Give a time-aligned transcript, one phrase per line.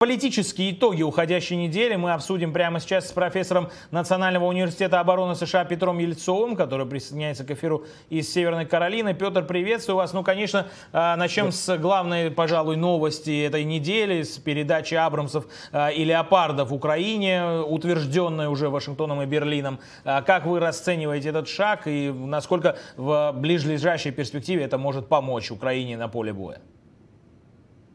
[0.00, 5.98] Политические итоги уходящей недели мы обсудим прямо сейчас с профессором Национального университета обороны США Петром
[5.98, 9.12] Ельцовым, который присоединяется к эфиру из Северной Каролины.
[9.12, 10.14] Петр, приветствую вас.
[10.14, 16.02] Ну, конечно, а, начнем с главной, пожалуй, новости этой недели, с передачи Абрамсов а, и
[16.02, 19.80] Леопардов Украине, утвержденной уже Вашингтоном и Берлином.
[20.06, 25.98] А, как вы расцениваете этот шаг и насколько в ближайшей перспективе это может помочь Украине
[25.98, 26.62] на поле боя?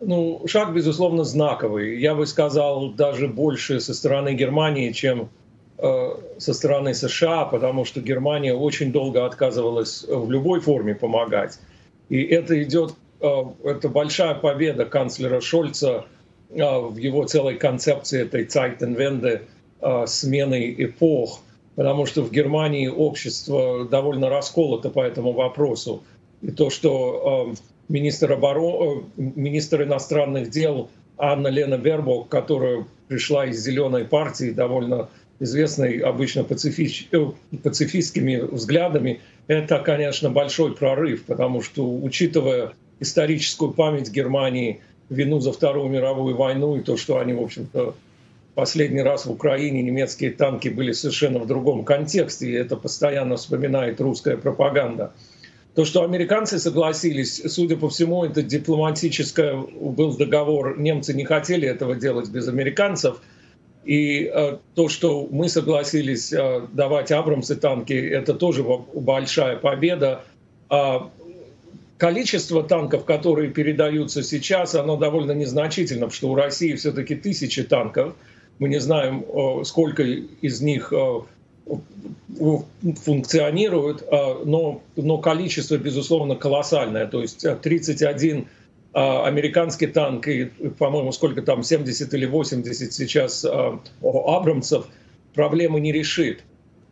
[0.00, 1.98] Ну, шаг, безусловно, знаковый.
[1.98, 5.30] Я бы сказал, даже больше со стороны Германии, чем
[5.78, 11.58] э, со стороны США, потому что Германия очень долго отказывалась в любой форме помогать.
[12.10, 13.26] И это идет, э,
[13.64, 16.04] это большая победа канцлера Шольца
[16.50, 19.42] э, в его целой концепции этой Zeitenwende,
[19.80, 21.40] э, смены эпох,
[21.74, 26.02] потому что в Германии общество довольно расколото по этому вопросу.
[26.42, 27.56] И то, что э,
[27.88, 29.04] министр, оборон...
[29.16, 35.08] Э, министр иностранных дел Анна Лена Бербок, которая пришла из «Зеленой партии», довольно
[35.40, 37.08] известной обычно пацифич...
[37.12, 37.26] Э,
[37.62, 45.88] пацифистскими взглядами, это, конечно, большой прорыв, потому что, учитывая историческую память Германии, вину за Вторую
[45.88, 47.94] мировую войну и то, что они, в общем-то,
[48.54, 54.00] последний раз в Украине немецкие танки были совершенно в другом контексте, и это постоянно вспоминает
[54.00, 55.12] русская пропаганда–
[55.76, 60.78] то, что американцы согласились, судя по всему, это дипломатическое был договор.
[60.78, 63.20] Немцы не хотели этого делать без американцев.
[63.84, 70.24] И э, то, что мы согласились э, давать Абрамсы танки, это тоже большая победа.
[70.70, 71.10] А
[71.98, 78.14] количество танков, которые передаются сейчас, оно довольно незначительно, потому что у России все-таки тысячи танков.
[78.58, 81.20] Мы не знаем, э, сколько из них э,
[83.04, 87.06] функционируют, а, но, но количество, безусловно, колоссальное.
[87.06, 88.46] То есть 31
[88.92, 90.46] а, а, американский танк и,
[90.78, 93.44] по-моему, сколько там, 70 или 80 сейчас
[94.02, 94.86] Абрамсов
[95.34, 96.44] проблемы не решит.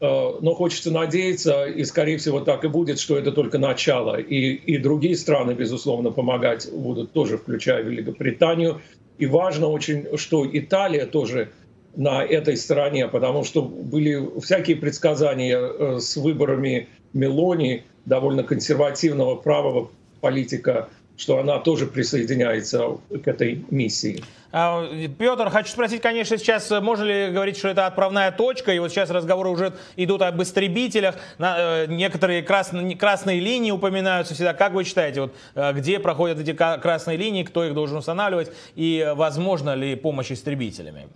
[0.00, 4.14] Но хочется надеяться, и, скорее всего, так и будет, что это только начало.
[4.20, 8.80] И, и другие страны, безусловно, помогать будут тоже, включая Великобританию.
[9.18, 11.50] И важно очень, что Италия тоже
[11.98, 19.90] на этой стороне, потому что были всякие предсказания э, с выборами Мелони, довольно консервативного правого
[20.20, 24.22] политика, что она тоже присоединяется к этой миссии.
[24.52, 24.86] А,
[25.18, 29.10] Петр, хочу спросить, конечно, сейчас можно ли говорить, что это отправная точка, и вот сейчас
[29.10, 34.54] разговоры уже идут об истребителях, э, некоторые красные, красные линии упоминаются всегда.
[34.54, 39.12] Как вы считаете, вот, э, где проходят эти красные линии, кто их должен устанавливать, и
[39.16, 41.08] возможно ли помощь истребителями?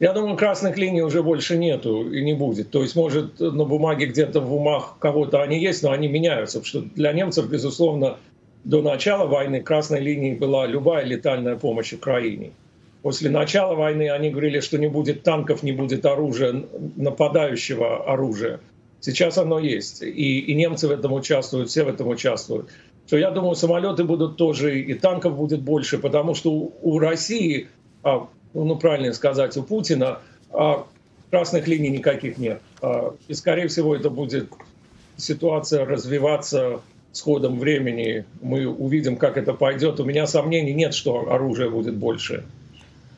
[0.00, 2.70] Я думаю, красных линий уже больше нету и не будет.
[2.70, 6.60] То есть, может, на бумаге где-то в умах кого-то они есть, но они меняются.
[6.60, 8.16] Потому что для немцев, безусловно,
[8.64, 12.52] до начала войны красной линией была любая летальная помощь Украине.
[13.02, 16.64] После начала войны они говорили, что не будет танков, не будет оружия,
[16.96, 18.60] нападающего оружия.
[19.00, 20.02] Сейчас оно есть.
[20.02, 22.70] И, и немцы в этом участвуют, все в этом участвуют.
[23.06, 27.68] Что я думаю, самолеты будут тоже, и танков будет больше, потому что у, у России
[28.02, 30.20] а, ну, правильно сказать, у Путина,
[30.52, 30.86] а
[31.30, 32.60] красных линий никаких нет.
[32.82, 34.50] А, и, скорее всего, это будет
[35.16, 36.80] ситуация развиваться
[37.12, 38.24] с ходом времени.
[38.40, 40.00] Мы увидим, как это пойдет.
[40.00, 42.44] У меня сомнений нет, что оружия будет больше.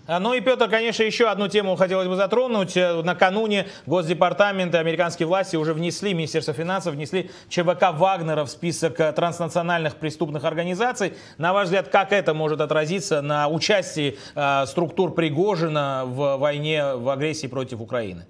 [0.06, 2.76] А, ну и, Петр, конечно, еще одну тему хотелось бы затронуть.
[2.76, 8.98] Э, накануне Госдепартамент и американские власти уже внесли, Министерство финансов внесли ЧВК Вагнера в список
[8.98, 11.14] э, транснациональных преступных организаций.
[11.38, 17.08] На ваш взгляд, как это может отразиться на участии э, структур Пригожина в войне, в
[17.08, 18.26] агрессии против Украины?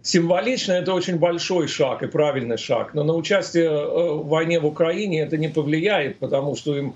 [0.00, 5.20] Символично это очень большой шаг и правильный шаг, но на участие в войне в Украине
[5.20, 6.94] это не повлияет, потому что им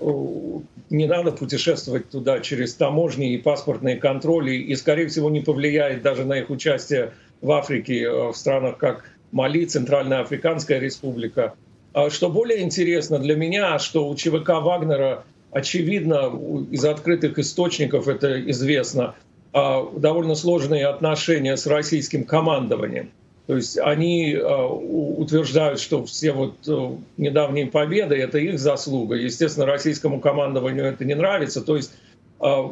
[0.00, 6.24] не надо путешествовать туда через таможни и паспортные контроли, и, скорее всего, не повлияет даже
[6.24, 11.54] на их участие в Африке, э, в странах как Мали, Центральная Африканская Республика.
[11.92, 16.30] А что более интересно для меня, что у ЧВК Вагнера, очевидно,
[16.70, 19.14] из открытых источников это известно,
[19.52, 23.10] а, довольно сложные отношения с российским командованием.
[23.48, 29.14] То есть они э, утверждают, что все вот э, недавние победы— это их заслуга.
[29.14, 31.62] Естественно, российскому командованию это не нравится.
[31.62, 31.94] То есть,
[32.42, 32.62] э,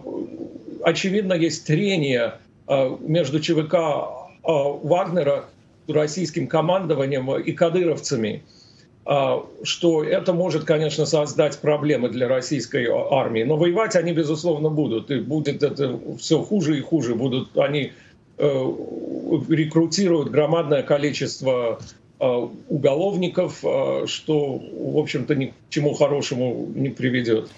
[0.83, 2.35] очевидно, есть трение
[3.01, 3.75] между ЧВК
[4.43, 5.47] Вагнера,
[5.89, 8.43] российским командованием и кадыровцами,
[9.63, 13.45] что это может, конечно, создать проблемы для российской армии.
[13.45, 15.13] Но воевать они, безусловно, будут.
[15.13, 17.15] И будет это все хуже и хуже.
[17.15, 17.93] Будут они
[18.39, 21.81] рекрутируют громадное количество
[22.21, 27.51] э, уголовников, э, что, в общем-то, ни к чему хорошему не приведет.